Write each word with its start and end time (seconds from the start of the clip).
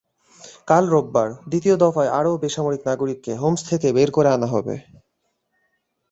কাল 0.67 0.83
রোববার 0.85 1.29
দ্বিতীয় 1.49 1.75
দফায় 1.77 2.13
আরও 2.19 2.31
বেসামরিক 2.43 2.81
নাগরিককে 2.85 3.31
হোমস 3.35 3.61
থেকে 3.69 3.87
বের 3.93 4.09
করে 4.11 4.29
আনা 4.31 4.47
হবে। 4.47 4.75